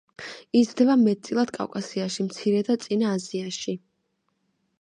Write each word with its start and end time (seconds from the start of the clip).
იზრდება 0.59 0.95
მეტწილად 1.01 1.53
კავკასიაში, 1.57 2.25
მცირე 2.31 2.65
და 2.71 2.79
წინა 2.87 3.15
აზიაში. 3.19 3.77